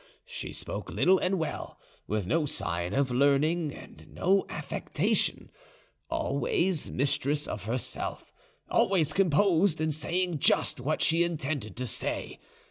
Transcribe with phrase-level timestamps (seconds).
[0.25, 5.51] She spoke little and well, with no sign of learning and no affectation,
[6.09, 8.31] always, mistress of herself,
[8.67, 12.39] always composed and saying just what she intended to say.